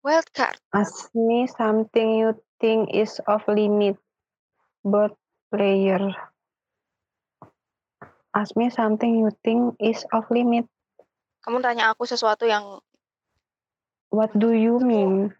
Wildcard. 0.00 0.56
Ask 0.72 1.12
me 1.12 1.44
something 1.44 2.24
you 2.24 2.32
think 2.56 2.88
is 2.96 3.20
off 3.28 3.44
limit. 3.44 4.00
Both 4.80 5.12
player. 5.52 6.00
Ask 8.30 8.54
me 8.54 8.70
something 8.70 9.26
you 9.26 9.30
think 9.42 9.74
is 9.82 10.06
off 10.14 10.30
limit. 10.30 10.66
Kamu 11.42 11.58
tanya 11.64 11.90
aku 11.90 12.06
sesuatu 12.06 12.46
yang 12.46 12.78
What 14.10 14.34
do 14.34 14.50
you 14.54 14.82
mean? 14.82 15.34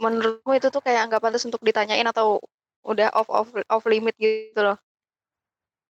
menurutmu 0.00 0.56
itu 0.56 0.72
tuh 0.72 0.80
kayak 0.80 1.12
nggak 1.12 1.20
pantas 1.20 1.44
untuk 1.44 1.60
ditanyain 1.60 2.08
atau 2.08 2.40
udah 2.80 3.12
off 3.12 3.28
off 3.28 3.52
off 3.52 3.84
limit 3.84 4.16
gitu 4.16 4.56
loh. 4.56 4.80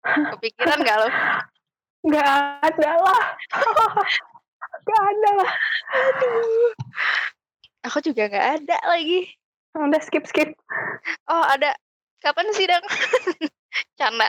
Kepikiran 0.04 0.84
nggak 0.84 0.98
lo? 1.00 1.08
Nggak 2.04 2.28
ada 2.60 2.90
lah. 3.00 3.24
Nggak 4.84 5.04
ada 5.08 5.30
lah. 5.40 5.52
Aduh. 5.96 6.70
Aku 7.88 8.04
juga 8.04 8.28
nggak 8.28 8.48
ada 8.60 8.76
lagi. 8.84 9.32
Udah 9.72 10.04
skip 10.04 10.28
skip. 10.28 10.52
Oh 11.24 11.44
ada. 11.48 11.72
Kapan 12.20 12.52
sidang? 12.52 12.84
Canda. 13.98 14.28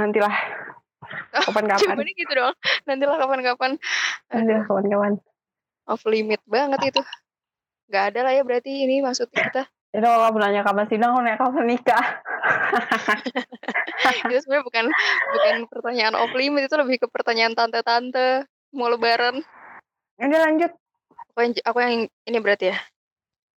Nantilah. 0.00 0.36
Oh, 1.36 1.44
Kapan-kapan. 1.52 1.80
Jawabannya 1.84 2.14
gitu 2.16 2.32
doang. 2.32 2.56
Nantilah 2.88 3.16
kapan-kapan. 3.20 3.70
Nantilah 4.32 4.62
kawan-kawan. 4.64 5.12
Off 5.92 6.02
limit 6.08 6.40
banget 6.48 6.96
itu. 6.96 7.02
Nggak 7.92 8.04
ada 8.14 8.20
lah 8.24 8.32
ya 8.32 8.42
berarti 8.46 8.70
ini 8.88 9.04
maksud 9.04 9.28
kita. 9.28 9.68
Itu 9.90 10.06
kalau 10.06 10.30
kamu 10.30 10.38
nanya 10.38 10.62
kapan 10.62 10.86
sidang, 10.86 11.10
aku 11.12 11.20
nanya 11.26 11.38
kapan 11.38 11.64
nikah. 11.66 12.04
itu 14.30 14.38
sebenarnya 14.46 14.64
bukan 14.64 14.84
bukan 15.34 15.56
pertanyaan 15.66 16.14
off 16.14 16.32
limit 16.32 16.70
itu 16.70 16.76
lebih 16.78 16.96
ke 17.02 17.06
pertanyaan 17.10 17.58
tante-tante 17.58 18.46
mau 18.70 18.86
lebaran. 18.86 19.42
Udah 20.22 20.40
lanjut. 20.46 20.72
Aku 21.34 21.38
yang, 21.42 21.52
aku 21.66 21.78
yang 21.82 21.94
ini 22.06 22.38
berarti 22.38 22.70
ya. 22.70 22.78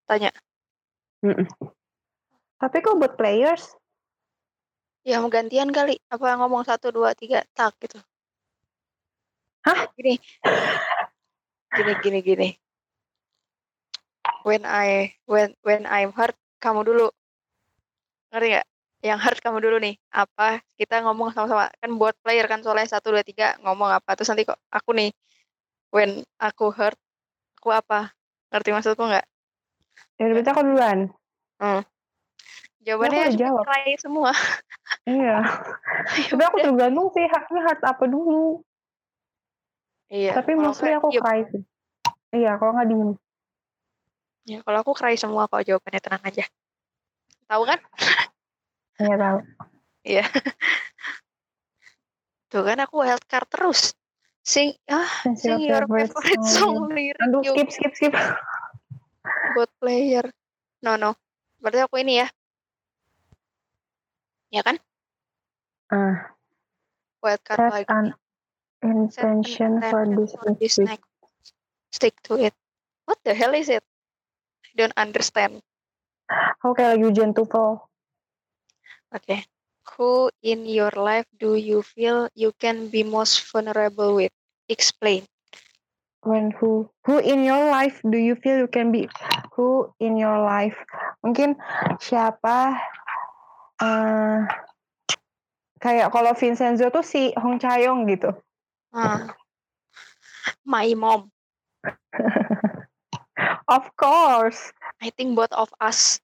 Tanya. 0.09 0.33
Mm-mm. 1.21 1.45
Tapi 2.57 2.75
kok 2.81 2.97
buat 2.97 3.13
players? 3.15 3.77
Ya 5.03 5.19
mau 5.19 5.27
gantian 5.27 5.67
kali. 5.67 5.99
Apa 6.07 6.39
ngomong 6.39 6.63
satu 6.63 6.87
dua 6.95 7.11
tiga 7.11 7.43
tak 7.51 7.75
gitu. 7.83 7.99
Hah? 9.67 9.91
Gini. 9.99 10.15
Gini 11.75 11.93
gini 11.99 12.19
gini. 12.23 12.49
When 14.47 14.63
I 14.63 15.11
when 15.27 15.55
when 15.63 15.83
I'm 15.83 16.15
hurt 16.15 16.39
kamu 16.63 16.87
dulu. 16.87 17.11
Ngerti 18.31 18.47
nggak? 18.55 18.67
Yang 19.03 19.19
hurt 19.27 19.39
kamu 19.43 19.57
dulu 19.59 19.77
nih. 19.83 19.99
Apa 20.15 20.63
kita 20.79 21.03
ngomong 21.03 21.35
sama-sama 21.35 21.67
kan 21.83 21.91
buat 21.99 22.15
player 22.23 22.47
kan 22.47 22.63
soalnya 22.63 22.87
satu 22.87 23.11
dua 23.11 23.27
tiga 23.27 23.59
ngomong 23.59 23.91
apa 23.91 24.15
terus 24.15 24.31
nanti 24.31 24.47
kok 24.47 24.59
aku 24.71 24.95
nih 24.95 25.11
when 25.91 26.23
aku 26.39 26.71
hurt 26.71 26.95
aku 27.59 27.75
apa? 27.75 28.15
Ngerti 28.55 28.69
maksudku 28.71 29.03
nggak? 29.03 29.27
Ya 30.15 30.31
berarti 30.31 30.49
aku 30.55 30.63
duluan. 30.63 30.99
Jawabannya 32.83 33.19
udah 33.23 33.31
cuma 33.31 33.39
jawab. 33.39 33.65
semua. 33.99 34.31
Iya. 35.07 35.39
Ya 35.41 36.27
Tapi 36.31 36.43
aku 36.43 36.57
tergantung 36.59 37.07
sih 37.15 37.25
haknya 37.27 37.61
hard 37.63 37.81
apa 37.81 38.03
dulu. 38.07 38.59
Iya. 40.11 40.35
Tapi 40.35 40.51
mostly 40.59 40.91
cry 40.91 40.99
aku 40.99 41.07
diem. 41.11 41.23
cry 41.23 41.39
sih. 41.47 41.63
Iya, 42.35 42.51
kalau 42.59 42.71
nggak 42.75 42.87
diem. 42.91 43.09
Ya, 44.43 44.59
kalau 44.67 44.79
aku 44.83 44.91
cry 44.91 45.15
semua 45.15 45.47
kok 45.47 45.63
jawabannya 45.63 46.01
tenang 46.03 46.23
aja. 46.23 46.45
Tahu 47.47 47.63
kan? 47.63 47.79
Iya 49.01 49.15
tahu. 49.17 49.39
Iya. 50.05 50.25
Tuh 52.53 52.61
kan 52.61 52.77
aku 52.85 53.01
wildcard 53.01 53.49
terus. 53.49 53.97
Sing 54.45 54.77
ah 54.85 55.09
sing 55.33 55.65
your 55.65 55.89
favorite 55.89 56.45
song 56.45 56.93
lyric 56.93 57.17
Aduh, 57.25 57.41
skip, 57.41 57.73
skip, 57.73 57.93
skip. 57.97 58.13
buat 59.57 59.71
player. 59.81 60.29
No 60.85 60.93
no. 60.93 61.17
Berarti 61.57 61.89
aku 61.89 62.05
ini 62.05 62.21
ya. 62.21 62.27
Ya 64.53 64.61
kan? 64.61 64.77
Ah, 65.89 66.29
set 67.25 67.57
lagi. 67.57 67.89
an 67.89 68.13
Set 69.09 69.25
an 69.25 69.41
intention 69.49 69.81
for 69.81 70.05
intention 70.05 70.13
this 70.13 70.31
for 70.37 70.49
this 70.61 70.75
week. 70.77 70.89
next. 70.93 71.09
Stick 71.89 72.15
to 72.29 72.37
it. 72.37 72.53
What 73.09 73.17
the 73.25 73.33
hell 73.33 73.57
is 73.57 73.65
it? 73.65 73.81
I 74.61 74.69
don't 74.77 74.93
understand. 74.93 75.65
Aku 76.29 76.77
kayak 76.77 76.97
lagi 76.97 77.03
ujian 77.09 77.33
TOEFL. 77.33 77.81
Okay. 79.13 79.45
Who 79.97 80.29
in 80.41 80.65
your 80.69 80.93
life 80.93 81.27
do 81.37 81.57
you 81.57 81.81
feel 81.81 82.29
you 82.33 82.53
can 82.57 82.93
be 82.93 83.01
most 83.01 83.41
vulnerable 83.49 84.17
with? 84.17 84.33
Explain. 84.69 85.25
When 86.23 86.55
who 86.55 86.87
who 87.03 87.19
in 87.19 87.43
your 87.43 87.67
life 87.67 87.99
do 88.07 88.15
you 88.15 88.39
feel 88.39 88.55
you 88.63 88.71
can 88.71 88.95
be 88.95 89.11
who 89.53 89.91
in 89.99 90.15
your 90.15 90.39
life? 90.39 90.79
Mungkin 91.19 91.59
siapa 91.99 92.79
eh 93.83 94.39
kayak 95.83 96.15
kalau 96.15 96.31
Vincenzo 96.31 96.87
tuh 96.87 97.03
si 97.03 97.35
Hong 97.35 97.59
Chayong 97.59 98.07
gitu. 98.07 98.31
Ah. 98.95 99.35
My 100.63 100.87
mom. 100.95 101.27
Of 103.67 103.91
course. 103.99 104.71
I 105.03 105.11
think 105.11 105.35
both 105.35 105.51
of 105.51 105.67
us. 105.83 106.23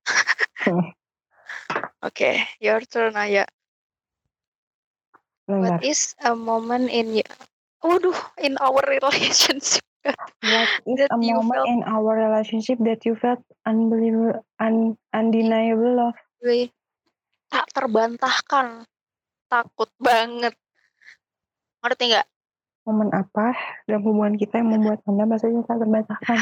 Hmm. 0.64 0.96
okay, 2.08 2.48
your 2.64 2.80
turn 2.88 3.20
Aya. 3.20 3.44
What 5.50 5.82
is 5.82 6.14
a 6.22 6.38
moment 6.38 6.94
in 6.94 7.20
you? 7.20 7.28
Waduh, 7.82 8.16
in 8.38 8.56
our 8.62 8.80
relationship. 8.86 9.82
What 10.06 10.70
is 10.88 10.96
that 11.02 11.10
a 11.12 11.18
you 11.20 11.36
moment 11.42 11.66
felt- 11.66 11.68
in 11.74 11.80
our 11.90 12.12
relationship 12.16 12.78
that 12.86 13.02
you 13.04 13.18
felt 13.18 13.42
unbelievable, 13.66 14.46
un, 14.62 14.96
undeniable 15.12 15.96
love? 15.98 16.20
Gue 16.40 16.70
tak 17.50 17.66
terbantahkan. 17.74 18.86
Takut 19.50 19.90
banget. 19.98 20.54
Ngerti 21.82 22.04
nggak? 22.14 22.28
Momen 22.86 23.10
apa 23.14 23.54
dalam 23.86 24.02
hubungan 24.06 24.34
kita 24.38 24.62
yang 24.62 24.74
membuat 24.74 25.02
Anda 25.06 25.26
bahasanya 25.26 25.66
tak 25.66 25.82
terbantahkan? 25.82 26.38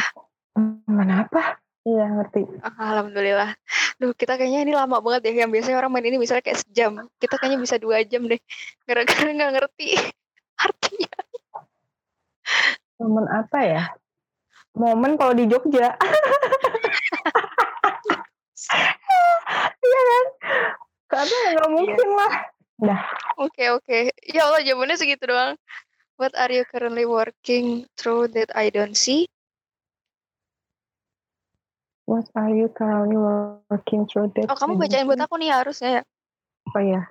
Momen 0.55 1.09
apa? 1.11 1.59
Iya, 1.87 2.03
ngerti. 2.19 2.43
Alhamdulillah. 2.59 3.55
Duh, 3.95 4.11
kita 4.11 4.35
kayaknya 4.35 4.67
ini 4.67 4.73
lama 4.75 4.99
banget 4.99 5.31
ya. 5.31 5.47
Yang 5.47 5.51
biasanya 5.55 5.77
orang 5.79 5.91
main 5.95 6.07
ini 6.11 6.19
misalnya 6.19 6.43
kayak 6.43 6.59
sejam. 6.59 7.07
Kita 7.15 7.39
kayaknya 7.39 7.63
bisa 7.63 7.79
dua 7.79 8.03
jam 8.03 8.27
deh. 8.27 8.39
Gara-gara 8.83 9.31
nggak 9.31 9.51
ngerti 9.55 9.95
artinya. 10.67 11.19
Momen 12.99 13.25
apa 13.31 13.59
ya? 13.63 13.83
Momen 14.75 15.15
kalau 15.15 15.31
di 15.31 15.47
Jogja. 15.47 15.95
Iya 19.87 20.01
kan? 20.03 20.25
Karena 21.07 21.37
nggak 21.55 21.66
mungkin 21.77 22.09
lah. 22.17 22.33
Oke, 23.37 23.69
oke. 23.73 23.99
Ya 24.25 24.49
Allah, 24.49 24.61
jawabannya 24.65 24.97
segitu 24.97 25.29
doang. 25.29 25.57
What 26.17 26.33
are 26.33 26.49
you 26.49 26.65
currently 26.65 27.05
working 27.05 27.85
through 27.93 28.33
that 28.33 28.49
I 28.57 28.73
don't 28.73 28.97
see? 28.97 29.29
What 32.09 32.25
are 32.33 32.49
you 32.49 32.71
currently 32.73 33.19
working 33.19 34.09
through 34.09 34.33
that? 34.39 34.49
Oh, 34.49 34.57
kamu 34.57 34.81
bacain 34.81 35.05
buat 35.05 35.21
aku 35.21 35.37
nih 35.37 35.53
harusnya 35.53 36.01
ya. 36.01 36.03
Oh 36.73 36.81
ya. 36.81 37.01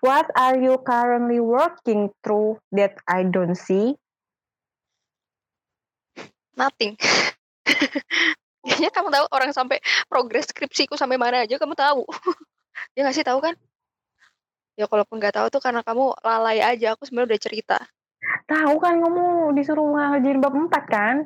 What 0.00 0.30
are 0.38 0.56
you 0.56 0.80
currently 0.80 1.42
working 1.42 2.14
through 2.24 2.62
that 2.72 2.96
I 3.04 3.28
don't 3.28 3.58
see? 3.58 3.98
Nothing. 6.56 6.96
Kayaknya 8.66 8.90
kamu 8.90 9.08
tahu 9.12 9.26
orang 9.30 9.50
sampai 9.52 9.78
progres 10.08 10.48
skripsiku 10.50 10.96
sampai 10.96 11.20
mana 11.20 11.44
aja 11.44 11.60
kamu 11.60 11.76
tahu. 11.76 12.02
ya 12.94 13.04
nggak 13.04 13.16
sih 13.16 13.26
tahu 13.26 13.38
kan? 13.42 13.54
Ya 14.76 14.84
kalaupun 14.84 15.16
nggak 15.16 15.36
tahu 15.40 15.46
tuh 15.48 15.62
karena 15.64 15.80
kamu 15.80 16.12
lalai 16.20 16.60
aja. 16.60 16.92
Aku 16.94 17.08
sebenarnya 17.08 17.36
udah 17.36 17.40
cerita. 17.40 17.78
Tahu 18.46 18.74
kan 18.78 19.00
kamu 19.00 19.56
disuruh 19.56 19.86
ngerjain 19.90 20.40
bab 20.42 20.54
4 20.54 20.84
kan? 20.86 21.16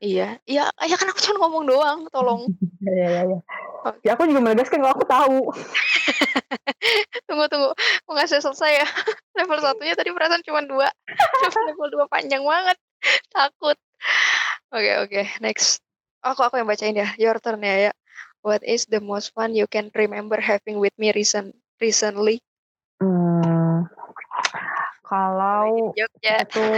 Iya, 0.00 0.40
iya, 0.48 0.64
ya 0.72 0.96
kan 0.96 1.12
aku 1.12 1.20
cuma 1.20 1.44
ngomong 1.44 1.68
doang, 1.68 2.00
tolong. 2.08 2.48
Iya, 2.80 3.06
iya, 3.12 3.22
iya. 3.28 3.38
Oke. 3.84 4.00
Ya 4.00 4.16
aku 4.16 4.24
juga 4.24 4.40
menegaskan 4.40 4.80
kalau 4.80 4.96
aku 4.96 5.04
tahu. 5.04 5.38
Tunggu, 7.28 7.44
tunggu. 7.52 7.68
Aku 8.08 8.10
nggak 8.16 8.28
selesai 8.32 8.72
ya. 8.80 8.88
level 9.36 9.60
satunya 9.60 9.92
tadi 9.92 10.08
perasaan 10.08 10.40
cuma 10.40 10.64
dua. 10.64 10.88
level 11.68 11.88
dua 11.92 12.08
panjang 12.08 12.40
banget. 12.40 12.80
Takut. 13.28 13.76
Oke, 14.72 14.92
oke. 15.04 15.22
Next. 15.44 15.84
Aku 16.24 16.40
aku 16.40 16.56
yang 16.56 16.68
bacain 16.68 16.96
ya. 16.96 17.12
Your 17.20 17.36
turn 17.36 17.60
ya, 17.60 17.88
ya. 17.88 17.92
What 18.40 18.64
is 18.64 18.88
the 18.88 19.04
most 19.04 19.36
fun 19.36 19.52
you 19.52 19.68
can 19.68 19.92
remember 19.92 20.40
having 20.40 20.80
with 20.80 20.96
me 20.96 21.12
recent 21.12 21.52
recently? 21.76 22.40
Hmm, 23.00 23.84
kalau 25.04 25.92
Jogja. 25.92 26.44
itu 26.44 26.68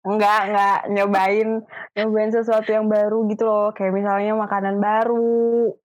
enggak 0.00 0.40
enggak 0.48 0.78
nyobain 0.96 1.48
nyobain 1.92 2.32
sesuatu 2.32 2.72
yang 2.72 2.88
baru 2.88 3.28
gitu 3.28 3.44
loh 3.44 3.68
kayak 3.76 3.92
misalnya 3.92 4.32
makanan 4.32 4.80
baru 4.80 5.76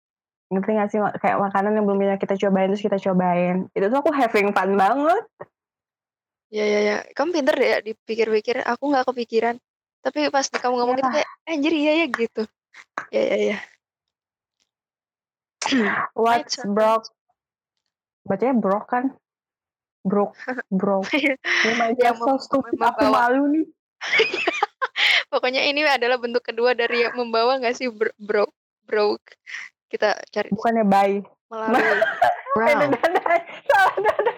Ngerti 0.46 0.72
gak 0.78 0.90
sih 0.94 1.00
kayak 1.02 1.42
makanan 1.42 1.74
yang 1.74 1.86
belum 1.90 1.98
pernah 2.06 2.22
kita 2.22 2.38
cobain 2.38 2.70
terus 2.70 2.86
kita 2.86 3.02
cobain. 3.02 3.66
Itu 3.74 3.90
tuh 3.90 3.98
aku 3.98 4.14
having 4.14 4.54
fun 4.54 4.78
banget. 4.78 5.24
Ya 6.54 6.66
ya 6.70 6.80
ya. 6.86 6.98
Kamu 7.18 7.34
pinter 7.34 7.58
deh 7.58 7.70
ya 7.74 7.78
dipikir-pikir. 7.82 8.62
Aku 8.62 8.94
nggak 8.94 9.10
kepikiran. 9.10 9.58
Tapi 10.06 10.30
pas 10.30 10.46
kamu 10.46 10.74
ngomong 10.78 10.96
gitu 11.02 11.10
Iya. 11.10 11.16
kayak 11.18 11.30
anjir 11.50 11.74
iya 11.74 11.94
ya 12.06 12.08
gitu. 12.14 12.44
Ya 13.10 13.24
ya 13.25 13.38
ya. 13.42 13.58
What's 16.18 16.58
broke? 16.66 17.10
Bacanya 18.26 18.58
broke 18.58 18.90
kan? 18.90 19.14
Broke, 20.06 20.38
broke. 20.72 21.10
Oh 21.10 21.76
my 21.78 21.94
god, 21.98 22.18
so 22.18 22.38
stupid. 22.38 22.78
Aku 22.78 23.10
malu 23.10 23.50
nih. 23.50 23.66
Pokoknya 25.34 25.66
ini 25.66 25.82
adalah 25.84 26.22
bentuk 26.22 26.46
kedua 26.46 26.78
dari 26.78 27.02
yang 27.04 27.18
membawa 27.18 27.58
nggak 27.58 27.76
sih 27.76 27.90
bro, 27.90 28.14
bro 28.22 28.46
broke. 28.86 29.34
Kita 29.90 30.14
cari 30.30 30.54
Bukannya 30.54 30.86
bye. 30.86 31.26
melalui. 31.50 31.82
Eh, 31.82 32.34
Bro, 32.56 32.72
dadah. 32.72 33.02
Salah 33.68 33.96
dadah. 34.00 34.36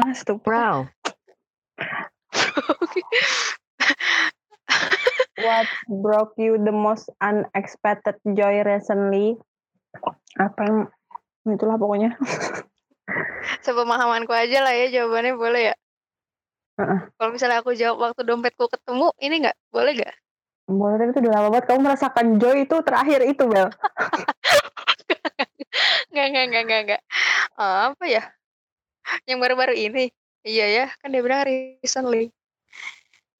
Ah, 0.00 0.12
stupid. 0.16 0.48
bro, 0.48 0.88
What 5.44 5.68
broke 5.90 6.32
you 6.40 6.56
the 6.56 6.72
most 6.72 7.10
unexpected 7.20 8.16
joy 8.32 8.64
recently? 8.64 9.36
Apa 10.40 10.60
yang 10.66 10.78
itulah 11.54 11.76
pokoknya. 11.78 12.16
Sepemahamanku 13.64 14.32
aja 14.32 14.64
lah 14.64 14.72
ya 14.72 14.86
jawabannya 14.90 15.34
boleh 15.36 15.62
ya. 15.72 15.74
Heeh. 16.80 17.00
Kalau 17.14 17.30
misalnya 17.30 17.62
aku 17.62 17.76
jawab 17.78 18.10
waktu 18.10 18.26
dompetku 18.26 18.66
ketemu, 18.66 19.08
ini 19.22 19.34
nggak 19.46 19.56
boleh 19.70 19.92
nggak? 19.94 20.14
Boleh 20.64 20.96
tapi 20.96 21.10
itu 21.12 21.20
udah 21.22 21.32
lama 21.36 21.48
banget. 21.54 21.64
Kamu 21.68 21.80
merasakan 21.84 22.26
joy 22.40 22.56
itu 22.64 22.76
terakhir 22.82 23.20
itu, 23.28 23.44
Bel. 23.46 23.68
Nggak 26.14 26.26
nggak 26.30 26.44
nggak 26.46 26.62
nggak 26.64 26.80
nggak. 26.86 27.02
Eh, 27.58 27.78
apa 27.90 28.04
ya? 28.06 28.22
Yang 29.26 29.38
baru-baru 29.42 29.74
ini. 29.74 30.14
Iya 30.46 30.66
ya, 30.70 30.86
kan 31.02 31.10
dia 31.10 31.24
bilang 31.24 31.42
recently. 31.42 32.30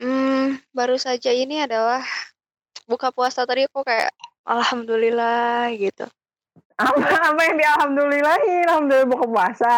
Hmm, 0.02 0.58
baru 0.74 0.98
saja 0.98 1.30
ini 1.30 1.62
adalah 1.62 2.02
buka 2.90 3.14
puasa 3.14 3.46
tadi 3.46 3.70
aku 3.70 3.86
kayak 3.86 4.10
alhamdulillah 4.42 5.70
gitu. 5.78 6.10
Apa, 6.74 7.06
apa 7.30 7.40
yang 7.46 7.54
di 7.54 7.64
alhamdulillahin? 7.64 8.66
Alhamdulillah 8.66 9.06
buka 9.06 9.26
puasa. 9.30 9.74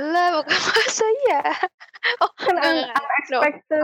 Lah 0.00 0.26
buka 0.40 0.56
puasa 0.56 1.04
ya. 1.28 1.42
Oh, 2.24 2.30
Kan 2.40 2.56
enggak, 2.56 2.72
un- 2.72 2.78
enggak, 2.80 2.88
enggak. 2.88 3.22
No, 3.28 3.38
unexpected. 3.44 3.82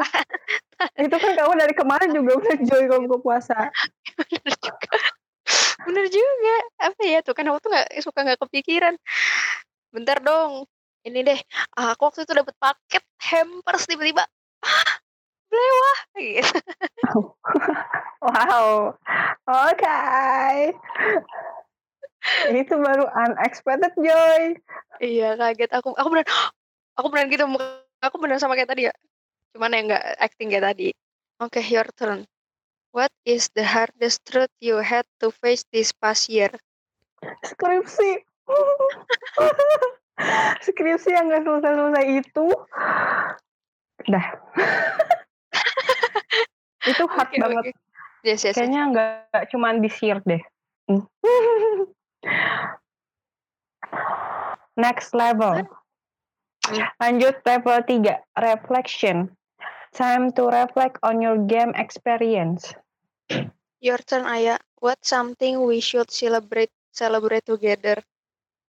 itu 0.97 1.17
kan 1.21 1.31
kamu 1.37 1.53
dari 1.61 1.75
kemarin 1.77 2.11
juga 2.17 2.31
udah 2.41 2.57
joy 2.65 2.83
kalau 2.89 3.01
buka 3.05 3.19
puasa. 3.21 3.59
bener 4.17 4.53
juga. 4.57 4.89
Bener 5.85 6.07
juga. 6.09 6.57
Apa 6.89 7.01
ya 7.05 7.19
tuh 7.21 7.35
kan 7.37 7.45
aku 7.53 7.59
tuh 7.61 7.71
nggak 7.77 7.89
suka 8.01 8.19
nggak 8.25 8.41
kepikiran. 8.49 8.95
Bentar 9.93 10.25
dong. 10.25 10.65
Ini 11.05 11.21
deh. 11.21 11.41
Aku 11.77 12.09
waktu 12.09 12.25
itu 12.25 12.33
dapat 12.33 12.57
paket 12.57 13.05
hampers 13.29 13.85
tiba-tiba. 13.85 14.25
Ah, 14.65 14.93
blewah 15.53 15.99
gitu. 16.17 16.59
Wow. 18.25 18.97
Oke. 19.45 20.01
Itu 22.51 22.81
baru 22.81 23.05
unexpected 23.09 23.93
joy. 24.01 24.57
Iya 25.01 25.37
kaget 25.37 25.71
aku. 25.77 25.93
Aku 25.97 26.09
bener. 26.13 26.27
Aku 26.95 27.11
beneran 27.11 27.27
gitu. 27.27 27.43
Aku 28.07 28.23
bener 28.23 28.39
sama 28.39 28.55
kayak 28.55 28.71
tadi 28.71 28.87
ya. 28.87 28.95
Cuman 29.51 29.75
ya 29.75 29.81
nggak 29.83 30.05
acting 30.23 30.55
kayak 30.55 30.71
tadi. 30.71 30.89
Oke, 31.43 31.59
your 31.67 31.91
turn. 31.99 32.23
What 32.95 33.11
is 33.27 33.51
the 33.59 33.67
hardest 33.67 34.23
truth 34.23 34.55
you 34.63 34.79
had 34.79 35.03
to 35.19 35.35
face 35.43 35.67
this 35.75 35.91
past 35.91 36.31
year? 36.31 36.55
Skripsi. 37.43 38.23
Skripsi 40.63 41.11
yang 41.11 41.27
gak 41.27 41.43
selesai-selesai 41.43 42.07
itu. 42.23 42.47
Dah. 44.07 44.27
itu 46.95 47.05
hard 47.11 47.31
Oke, 47.35 47.43
banget. 47.43 47.65
oke. 47.67 47.73
Yes, 48.23 48.47
yes, 48.47 48.55
yes. 48.55 48.57
Kayaknya 48.57 48.83
nggak 48.95 49.43
cuman 49.51 49.83
di 49.83 49.91
deh. 50.23 50.43
Next 54.75 55.15
level. 55.15 55.63
Hmm. 56.65 56.83
Lanjut 56.99 57.39
level 57.47 57.79
3, 57.87 58.11
reflection. 58.41 59.31
Time 59.95 60.35
to 60.35 60.51
reflect 60.51 60.99
on 61.07 61.23
your 61.23 61.39
game 61.47 61.71
experience. 61.79 62.75
Your 63.79 64.01
turn, 64.03 64.27
Aya. 64.27 64.59
What 64.83 65.05
something 65.07 65.63
we 65.63 65.79
should 65.79 66.11
celebrate 66.11 66.73
celebrate 66.91 67.47
together? 67.47 68.03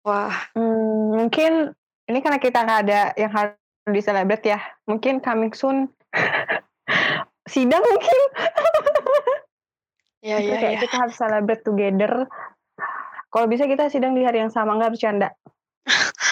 Wah, 0.01 0.33
Hmm, 0.57 1.13
mungkin 1.21 1.77
ini 2.09 2.19
karena 2.25 2.41
kita 2.41 2.65
nggak 2.65 2.81
ada 2.89 3.01
yang 3.21 3.31
harus 3.31 3.59
di 3.85 4.01
celebrate 4.01 4.45
ya. 4.49 4.59
Mungkin 4.89 5.21
coming 5.21 5.53
soon. 5.53 5.93
Sidang 7.53 7.83
mungkin. 7.85 8.19
ya 10.25 10.41
ya 10.41 10.57
ya. 10.57 10.79
kita 10.81 10.97
harus 11.05 11.17
celebrate 11.21 11.63
together. 11.67 12.25
Kalau 13.31 13.47
bisa 13.47 13.65
kita 13.65 13.87
sidang 13.87 14.13
di 14.13 14.23
hari 14.23 14.39
yang 14.39 14.51
sama, 14.51 14.75
nggak 14.75 14.95
bercanda. 14.95 15.31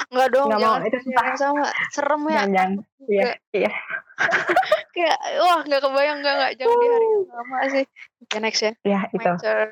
Enggak 0.09 0.29
dong, 0.31 0.49
Nggak 0.51 0.61
mau, 0.61 0.67
jangan 0.77 0.83
itu 0.85 0.99
jangan 0.99 1.07
susah. 1.07 1.25
yang 1.25 1.39
sama. 1.39 1.67
Serem 1.91 2.23
ya. 2.23 2.35
Jangan, 2.35 2.71
iya, 3.07 3.23
Nggak- 3.23 3.41
iya. 3.55 3.71
Kayak 4.95 5.19
wah, 5.39 5.61
nggak 5.63 5.81
kebayang 5.81 6.17
enggak 6.19 6.35
enggak 6.35 6.53
jangan 6.59 6.77
di 6.77 6.87
hari 6.89 7.07
yang 7.07 7.25
sama 7.29 7.57
sih. 7.69 7.85
Oke, 8.19 8.37
next 8.41 8.61
ya. 8.61 8.73
Ya, 8.83 9.01
My 9.05 9.15
itu. 9.15 9.31
turn. 9.39 9.69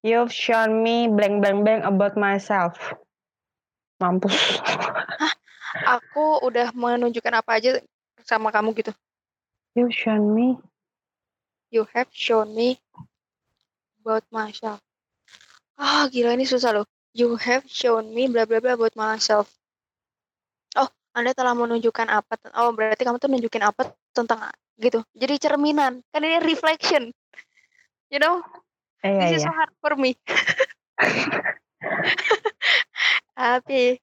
You've 0.00 0.32
shown 0.32 0.80
me 0.80 1.08
blank 1.08 1.40
blank 1.40 1.60
blank 1.60 1.82
about 1.82 2.14
myself. 2.14 2.78
Mampus. 3.98 4.32
Aku 5.86 6.40
udah 6.40 6.72
menunjukkan 6.72 7.34
apa 7.36 7.58
aja 7.58 7.78
sama 8.22 8.48
kamu 8.48 8.72
gitu. 8.76 8.92
You've 9.74 9.92
shown 9.92 10.30
me. 10.30 10.56
You 11.70 11.86
have 11.92 12.10
shown 12.10 12.52
me 12.52 12.80
about 14.00 14.24
myself. 14.30 14.80
Ah, 15.80 16.04
gila 16.12 16.36
ini 16.36 16.44
susah 16.44 16.76
loh. 16.76 16.84
You 17.16 17.40
have 17.40 17.64
shown 17.64 18.12
me 18.12 18.28
bla 18.28 18.44
bla 18.44 18.60
bla 18.60 18.76
about 18.76 18.92
myself. 18.94 19.48
Oh, 20.76 20.86
Anda 21.16 21.32
telah 21.32 21.56
menunjukkan 21.56 22.06
apa? 22.06 22.36
Oh, 22.60 22.70
berarti 22.76 23.02
kamu 23.02 23.16
tuh 23.16 23.32
nunjukin 23.32 23.64
apa 23.64 23.88
tentang 24.12 24.52
gitu. 24.76 25.00
Jadi 25.16 25.40
cerminan. 25.40 26.04
Kan 26.12 26.20
ini 26.20 26.36
reflection. 26.44 27.08
You 28.12 28.20
know, 28.20 28.44
Eh, 29.00 29.08
iya, 29.08 29.20
this 29.32 29.40
is 29.40 29.42
iya. 29.42 29.48
so 29.48 29.56
hard 29.56 29.72
for 29.80 29.96
me. 29.96 30.12
Tapi 33.32 33.96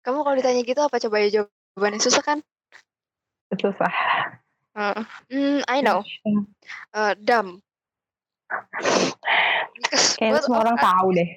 kamu 0.00 0.18
kalau 0.24 0.36
ditanya 0.40 0.64
gitu 0.64 0.80
apa 0.80 0.96
coba 0.96 1.16
ya 1.20 1.28
jawabannya 1.28 2.00
susah 2.00 2.24
kan? 2.24 2.40
Susah. 3.52 3.92
Uh, 4.72 5.04
mm, 5.28 5.60
I 5.68 5.84
know. 5.84 6.00
Uh, 6.96 7.12
dumb. 7.20 7.60
Both 10.18 10.48
semua 10.48 10.60
of 10.60 10.64
orang 10.68 10.76
tahu 10.80 11.08
deh. 11.14 11.28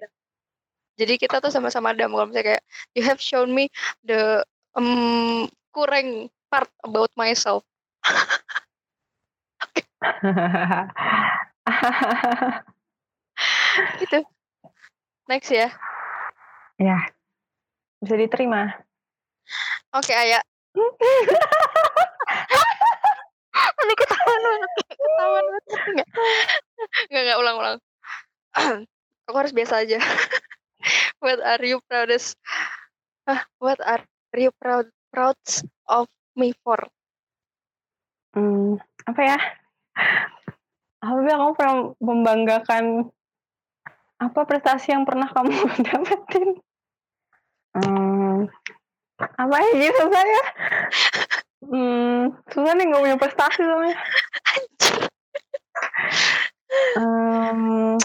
Jadi 0.99 1.17
kita 1.17 1.41
tuh 1.41 1.49
sama-sama 1.49 1.95
dumb 1.95 2.13
kalau 2.13 2.29
misalnya 2.29 2.55
kayak 2.55 2.63
you 2.93 3.03
have 3.03 3.17
shown 3.17 3.55
me 3.55 3.71
the 4.05 4.43
um, 4.77 5.49
kurang 5.73 6.29
part 6.51 6.69
about 6.83 7.09
myself. 7.15 7.63
Gitu. 14.01 14.19
Next 15.31 15.49
ya. 15.49 15.71
ya. 16.75 16.97
Bisa 18.03 18.15
diterima. 18.19 18.67
Oke, 19.95 20.11
Ayah. 20.11 20.43
Ini 23.81 23.93
ketahuan 23.97 24.41
banget. 24.45 24.71
Ketahuan 24.93 25.45
banget. 25.45 25.63
Enggak. 25.71 26.09
Enggak, 27.09 27.21
enggak. 27.25 27.37
Ulang-ulang. 27.41 27.77
Aku 29.29 29.35
harus 29.37 29.53
biasa 29.55 29.83
aja. 29.83 29.97
What 31.23 31.37
are 31.45 31.61
you 31.61 31.77
proudest? 31.85 32.33
Hah, 33.29 33.45
what 33.61 33.77
are 33.85 34.01
you 34.33 34.49
proud 34.57 34.89
proud 35.13 35.37
of 35.85 36.09
me 36.33 36.57
for? 36.65 36.81
Hmm, 38.33 38.81
apa 39.05 39.21
ya? 39.21 39.37
Alhamdulillah 41.05 41.37
kamu 41.37 41.53
pernah 41.53 41.77
membanggakan 42.01 42.85
apa 44.17 44.39
prestasi 44.49 44.97
yang 44.97 45.05
pernah 45.05 45.29
kamu 45.29 45.53
dapetin? 45.85 46.49
Hmm, 47.77 48.49
apa 49.21 49.55
ya 49.61 49.69
gitu 49.77 50.03
saya? 50.09 50.41
Hmm, 51.61 52.33
susah 52.49 52.73
nih 52.73 52.85
nggak 52.89 53.01
punya 53.01 53.17
prestasi 53.17 53.61
soalnya. 53.61 53.97
Um, 56.97 57.99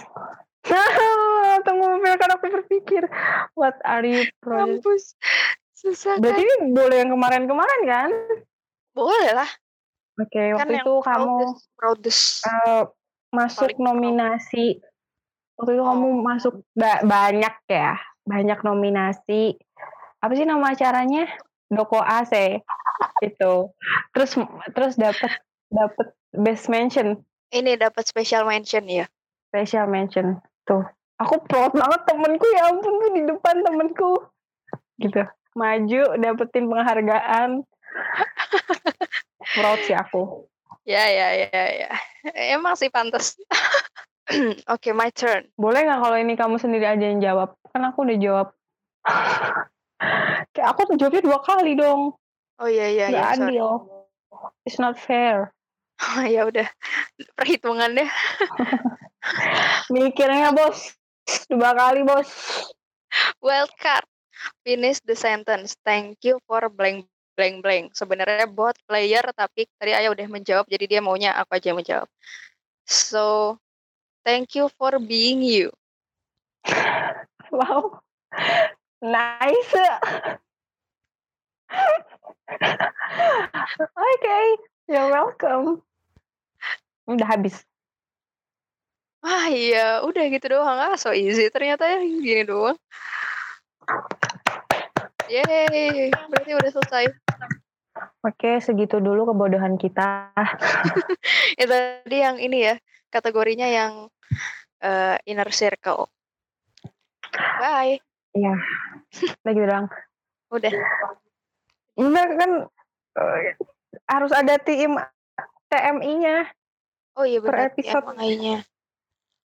tunggu 1.67 1.87
biarkan 2.03 2.31
aku 2.37 2.47
berpikir. 2.53 3.07
What 3.55 3.79
are 3.83 4.05
you 4.05 4.29
proud? 4.39 4.83
Mampus. 4.83 5.15
Susah 5.73 6.19
Berarti 6.19 6.43
kan? 6.43 6.49
ini 6.61 6.73
boleh 6.73 6.97
yang 7.01 7.11
kemarin-kemarin 7.13 7.81
kan? 7.85 8.11
Boleh 8.93 9.31
lah. 9.33 9.51
Oke, 10.17 10.41
Kan 10.51 10.57
waktu 10.57 10.73
yang 10.75 10.87
itu 10.89 10.95
kamu 11.05 11.35
proudest, 11.37 11.65
proudest. 11.77 12.25
eh, 12.43 12.83
masuk 13.31 13.69
Paling 13.69 13.77
proud. 13.77 13.87
nominasi 13.87 14.67
Waktu 15.57 15.71
itu 15.73 15.85
kamu 15.85 16.07
Oh. 16.07 16.21
masuk 16.21 16.55
ba 16.73 17.01
banyak 17.01 17.55
ya, 17.67 17.97
banyak 18.23 18.61
nominasi. 18.61 19.57
Apa 20.21 20.33
sih 20.33 20.45
nama 20.45 20.73
acaranya? 20.73 21.25
Doko 21.67 21.97
AC 21.97 22.61
itu. 23.25 23.71
Terus 24.13 24.31
terus 24.77 24.95
dapat 24.99 25.33
dapat 25.73 26.07
best 26.37 26.69
mention, 26.69 27.21
Ini 27.51 27.79
dapat 27.79 28.05
special 28.07 28.45
mention 28.45 28.85
ya? 28.87 29.07
special 29.49 29.87
mention. 29.89 30.43
Tuh, 30.67 30.85
aku 31.17 31.41
proud 31.47 31.73
banget 31.73 32.01
temenku 32.05 32.47
ya 32.53 32.69
ampun 32.69 32.95
tuh 33.01 33.11
di 33.15 33.23
depan 33.25 33.57
temenku. 33.65 34.13
Gitu. 35.01 35.23
Maju 35.57 36.03
dapetin 36.21 36.69
penghargaan. 36.69 37.65
Proud 39.57 39.81
sih 39.89 39.97
aku. 39.97 40.45
Ya 40.85 41.09
ya 41.09 41.49
ya 41.49 41.63
ya. 41.87 41.91
Emang 42.53 42.77
sih 42.77 42.93
pantas. 42.93 43.39
Oke, 44.75 44.91
my 44.93 45.09
turn. 45.15 45.47
Boleh 45.55 45.87
nggak 45.87 46.03
kalau 46.03 46.19
ini 46.19 46.35
kamu 46.35 46.59
sendiri 46.59 46.85
aja 46.85 47.07
yang 47.07 47.23
jawab? 47.23 47.55
Kan 47.71 47.87
aku 47.87 48.05
udah 48.05 48.19
jawab. 48.19 48.49
Kayak 50.53 50.69
aku 50.75 50.81
tuh 50.93 50.97
jawabnya 50.99 51.23
dua 51.25 51.39
kali 51.41 51.73
dong. 51.79 52.13
Oh 52.57 52.69
iya 52.69 52.89
iya 52.89 53.07
iya, 53.13 53.37
sorry. 53.37 53.57
adil. 53.57 53.85
It's 54.65 54.81
not 54.81 54.97
fair. 54.97 55.53
Oh, 55.97 56.25
ya 56.25 56.49
udah. 56.49 56.69
Perhitungannya. 57.37 58.09
Mikirnya 59.93 60.53
bos. 60.53 60.97
Dua 61.49 61.73
kali 61.73 62.05
bos. 62.05 62.29
Wild 63.41 63.73
card. 63.81 64.05
Finish 64.65 65.01
the 65.09 65.17
sentence. 65.17 65.77
Thank 65.85 66.21
you 66.25 66.37
for 66.45 66.69
blank 66.69 67.09
blank 67.37 67.61
blank. 67.65 67.85
Sebenarnya 67.93 68.49
bot 68.49 68.77
player 68.89 69.25
tapi 69.37 69.69
tadi 69.77 69.93
Ayah 69.93 70.13
udah 70.13 70.27
menjawab 70.29 70.65
jadi 70.69 70.85
dia 70.85 71.01
maunya 71.01 71.37
aku 71.37 71.57
aja 71.57 71.73
yang 71.73 71.81
menjawab. 71.81 72.09
So, 72.89 73.57
thank 74.25 74.57
you 74.57 74.73
for 74.77 74.97
being 75.01 75.45
you. 75.45 75.73
Wow. 77.53 78.03
Nice. 79.01 79.73
Oke. 83.97 84.39
You're 84.87 85.11
welcome. 85.11 85.83
Udah 87.11 87.27
habis. 87.27 87.67
Wah 89.27 89.51
iya, 89.51 90.07
udah 90.07 90.25
gitu 90.31 90.55
doang. 90.55 90.79
Ah, 90.79 90.95
so 90.95 91.11
easy 91.11 91.51
ternyata 91.51 91.83
ya 91.83 91.99
gini 91.99 92.47
doang. 92.47 92.79
Yeay, 95.27 96.15
berarti 96.31 96.51
udah 96.55 96.71
selesai. 96.71 97.05
Oke, 98.23 98.63
segitu 98.63 99.03
dulu 99.03 99.27
kebodohan 99.35 99.75
kita. 99.75 100.31
Ya 101.57 101.65
tadi 101.65 102.21
yang 102.21 102.37
ini 102.37 102.69
ya, 102.69 102.75
kategorinya 103.09 103.65
yang 103.65 104.13
eh, 104.85 105.17
inner 105.25 105.49
circle. 105.49 106.07
Bye. 107.33 107.97
Iya. 108.37 108.55
Lagi 109.41 109.61
doang. 109.65 109.87
Udah. 110.53 110.73
Enggak 111.97 112.29
kan 112.37 112.51
eh, 113.17 113.57
harus 114.07 114.33
ada 114.33 114.55
tim 114.61 114.97
TMI-nya 115.67 116.53
Oh 117.17 117.25
iya 117.25 117.41
Per 117.41 117.49
benar. 117.49 117.73
episode. 117.73 118.05
Emang 118.05 118.17
kayaknya. 118.21 118.57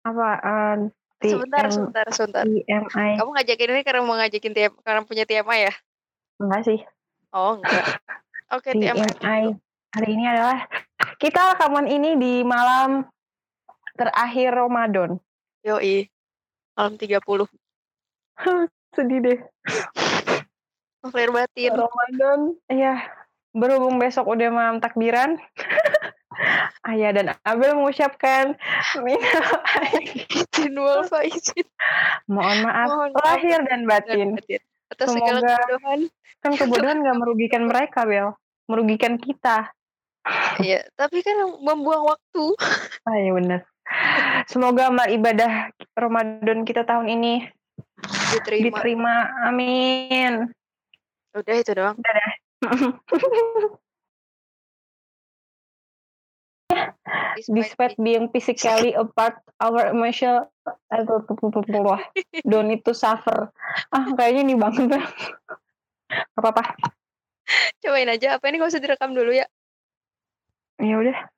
apa 0.09 0.29
eh, 0.41 0.77
Sebentar, 1.19 1.67
sebentar, 1.69 2.07
sebentar. 2.15 2.45
TMI. 2.47 3.11
Kamu 3.21 3.31
ngajakin 3.35 3.71
ini 3.75 3.83
karena 3.83 4.01
mau 4.07 4.17
ngajakin 4.17 4.53
TM, 4.55 4.73
karena 4.87 5.01
punya 5.05 5.25
TMI 5.29 5.59
ya? 5.69 5.75
Enggak 6.41 6.63
sih. 6.65 6.79
Oh 7.35 7.61
enggak. 7.61 8.01
Oke, 8.57 8.73
TMI. 8.73 9.05
TMI. 9.21 9.43
Hari 9.93 10.09
ini 10.09 10.25
adalah 10.25 10.65
kita 11.21 11.53
rekaman 11.53 11.91
ini 11.91 12.17
di 12.17 12.35
malam 12.47 13.05
terakhir 13.99 14.55
Ramadan. 14.57 15.19
Yoi. 15.67 16.07
Malam 16.79 16.95
30. 16.97 17.19
Sedih 18.97 19.19
deh. 19.21 19.39
Clear 21.01 21.31
batin. 21.31 21.73
Ramadan. 21.73 22.41
Iya. 22.67 22.95
Berhubung 23.51 23.97
besok 23.97 24.29
udah 24.29 24.49
malam 24.49 24.79
takbiran. 24.79 25.39
Ayah 26.85 27.11
dan 27.13 27.35
Abel 27.43 27.75
mengucapkan 27.75 28.55
minal 28.97 29.47
Izin 30.31 30.75
wal 30.75 31.03
faizin. 31.05 31.67
mohon 32.27 32.63
maaf 32.63 32.89
Mohon 32.89 33.11
lahir 33.17 33.59
dan 33.65 33.83
batin. 33.85 34.29
batin. 34.35 34.63
Atas 34.89 35.07
segala 35.11 35.39
Semoga- 35.39 35.59
kebodohan. 35.59 36.01
Kan 36.39 36.53
kebodohan 36.55 36.99
gak 37.03 37.19
merugikan 37.19 37.63
mereka, 37.67 38.07
Bel. 38.07 38.39
Merugikan 38.67 39.19
kita. 39.19 39.75
Iya, 40.61 40.87
tapi 40.93 41.19
kan 41.21 41.35
membuang 41.59 42.05
waktu. 42.07 42.45
Ah 43.03 43.17
iya 43.17 43.33
bener. 43.33 43.61
Semoga 44.47 44.87
amal 44.87 45.09
ibadah 45.09 45.73
Ramadan 45.93 46.63
kita 46.63 46.85
tahun 46.85 47.09
ini 47.11 47.49
Diterima. 48.31 48.65
diterima. 48.71 49.15
Amin. 49.43 50.53
Udah 51.39 51.55
itu 51.55 51.73
doang. 51.79 51.97
Despite 57.39 57.95
being 58.03 58.29
physically 58.35 58.93
apart, 58.99 59.39
our 59.63 59.95
emotional 59.95 60.51
don't 62.51 62.69
need 62.69 62.83
to 62.83 62.93
suffer. 62.93 63.55
Ah, 63.95 64.11
kayaknya 64.19 64.43
ini 64.43 64.55
banget. 64.59 64.91
Gak 66.11 66.43
apa-apa. 66.43 66.75
Cobain 67.81 68.11
aja. 68.11 68.37
Apa 68.37 68.51
ini 68.51 68.59
gak 68.59 68.75
usah 68.75 68.83
direkam 68.83 69.15
dulu 69.15 69.31
ya? 69.31 69.47
Ya 70.83 70.95
udah. 70.99 71.38